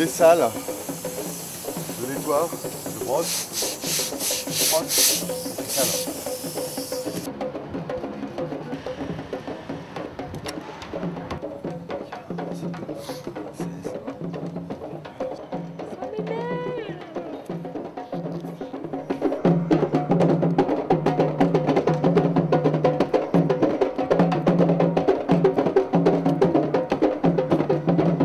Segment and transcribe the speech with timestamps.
[0.00, 0.50] Je dessale,
[2.00, 2.48] je nettoie,
[3.00, 3.48] je brosse,
[4.46, 6.20] je frotte, je dessale.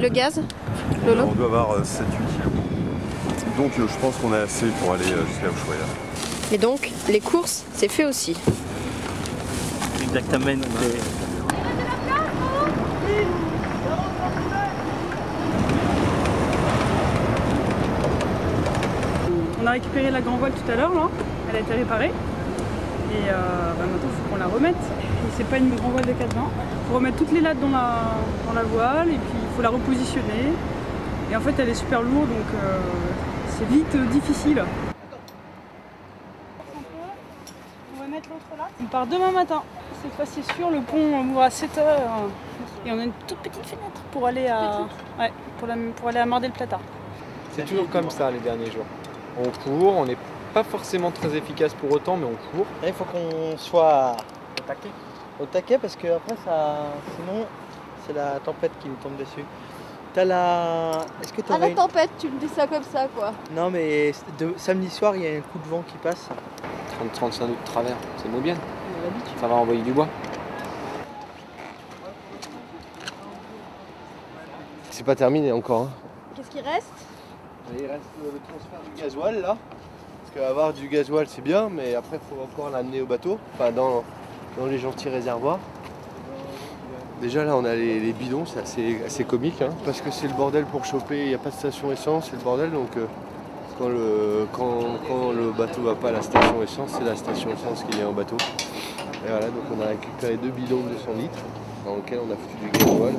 [0.00, 0.38] Le gaz?
[1.06, 2.64] Lolo On doit avoir 7-8 kilos.
[3.56, 5.84] Donc euh, je pense qu'on a assez pour aller euh, jusqu'à Ushuaïa.
[6.52, 8.36] Et donc, les courses, c'est fait aussi.
[10.02, 10.46] Exactement.
[19.62, 21.08] On a récupéré la grand voile tout à l'heure, là.
[21.50, 22.12] Elle a été réparée.
[23.10, 24.74] Et euh, bah, maintenant, il faut qu'on la remette.
[24.74, 26.50] Et c'est pas une grand voile de 4 vents.
[26.52, 28.16] Il faut remettre toutes les lattes dans la,
[28.46, 30.52] dans la voile et puis il faut la repositionner.
[31.30, 32.78] Et en fait, elle est super lourde, donc euh,
[33.48, 34.62] c'est vite euh, difficile.
[37.96, 38.68] On va mettre l'autre là.
[38.80, 39.62] On part demain matin.
[40.02, 41.80] Cette fois, c'est sûr, le pont ouvre à 7h.
[42.86, 44.80] Et on a une toute petite fenêtre pour aller à,
[45.18, 46.78] ouais, pour la- pour aller à Mar del Plata.
[47.52, 48.84] C'est toujours comme ça les derniers jours.
[49.38, 50.18] On court, on n'est
[50.52, 52.66] pas forcément très efficace pour autant, mais on court.
[52.82, 54.16] Là, il faut qu'on soit
[55.40, 56.76] au taquet parce que après ça,
[57.16, 57.44] sinon
[58.06, 59.44] c'est la tempête qui nous tombe dessus.
[60.14, 63.08] T'as la, est-ce que À t'aurais la une- tempête, tu me dis ça comme ça,
[63.16, 63.32] quoi.
[63.54, 64.54] Non mais de...
[64.56, 66.28] samedi soir il y a un coup de vent qui passe.
[67.20, 68.54] 30-35 nœuds de travers, c'est beau bien.
[69.40, 70.06] Ça va envoyer du bois.
[74.90, 75.82] C'est pas terminé encore.
[75.82, 75.90] hein.
[76.36, 76.86] Qu'est-ce qui reste?
[77.76, 79.56] Il reste le transfert du gasoil là.
[80.22, 83.72] Parce qu'avoir du gasoil c'est bien, mais après il faut encore l'amener au bateau, enfin
[83.72, 84.04] dans,
[84.58, 85.58] dans les gentils réservoirs.
[87.24, 88.58] Déjà là on a les, bidons, c'est
[89.06, 91.54] assez, comique hein, parce que c'est le bordel pour choper, il n'y a pas de
[91.54, 93.06] station essence, c'est le bordel donc euh,
[93.78, 97.98] quand, le, quand, bateau va pas à la station essence, c'est la station essence qui
[97.98, 98.36] est en bateau.
[99.24, 101.38] Et voilà donc on a récupéré deux bidons de 200 litres
[101.86, 103.14] dans lesquels on a foutu du gasoil.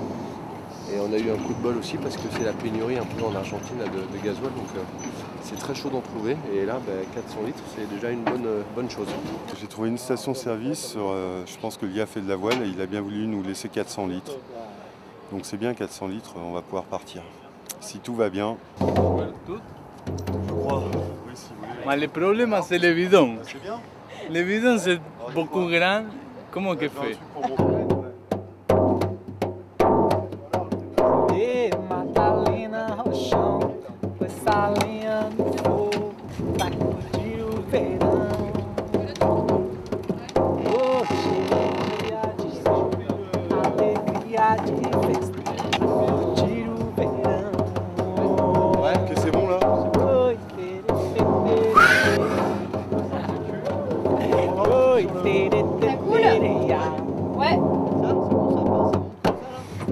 [0.96, 3.04] Et on a eu un coup de bol aussi parce que c'est la pénurie un
[3.04, 5.08] peu en Argentine là, de, de gasoil, donc euh,
[5.42, 6.38] c'est très chaud d'en trouver.
[6.54, 9.08] Et là, bah, 400 litres, c'est déjà une bonne, euh, bonne chose.
[9.60, 12.70] J'ai trouvé une station-service, sur, euh, je pense que l'IA fait de la voile et
[12.70, 14.38] il a bien voulu nous laisser 400 litres.
[15.34, 17.24] Donc c'est bien 400 litres, on va pouvoir partir.
[17.82, 18.56] Si tout va bien.
[18.80, 20.84] Je crois.
[21.28, 21.80] Oui, si vous voulez.
[21.88, 23.36] Mais le problème, c'est le bidon.
[23.44, 23.82] C'est bien
[24.32, 25.02] Le bidon, c'est
[25.34, 26.04] beaucoup grand.
[26.52, 27.18] Comment que fait?
[54.96, 55.04] Ouais.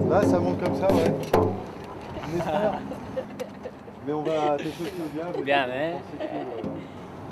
[0.09, 1.13] Ça, bon, monte comme ça, ouais.
[4.07, 4.71] Mais on va bien.
[5.43, 5.97] Bien, hein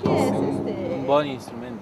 [0.04, 1.78] Un bon instrument.